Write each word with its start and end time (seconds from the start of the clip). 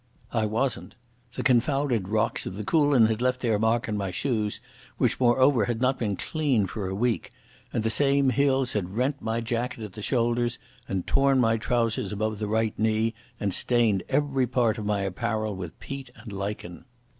I 0.31 0.47
wasn't. 0.47 0.95
The 1.35 1.43
confounded 1.43 2.07
rocks 2.09 2.47
of 2.47 2.57
the 2.57 2.63
Coolin 2.63 3.05
had 3.05 3.21
left 3.21 3.41
their 3.41 3.59
mark 3.59 3.87
on 3.87 3.95
my 3.97 4.09
shoes, 4.09 4.59
which 4.97 5.19
moreover 5.19 5.65
had 5.65 5.79
not 5.79 5.99
been 5.99 6.15
cleaned 6.15 6.71
for 6.71 6.89
a 6.89 6.95
week, 6.95 7.29
and 7.71 7.83
the 7.83 7.91
same 7.91 8.31
hills 8.31 8.73
had 8.73 8.95
rent 8.97 9.21
my 9.21 9.41
jacket 9.41 9.83
at 9.83 9.93
the 9.93 10.01
shoulders, 10.01 10.57
and 10.89 11.05
torn 11.05 11.39
my 11.39 11.55
trousers 11.57 12.11
above 12.11 12.39
the 12.39 12.47
right 12.47 12.73
knee, 12.79 13.13
and 13.39 13.53
stained 13.53 14.01
every 14.09 14.47
part 14.47 14.79
of 14.79 14.87
my 14.87 15.01
apparel 15.01 15.55
with 15.55 15.79
peat 15.79 16.09
and 16.15 16.33
lichen. 16.33 16.85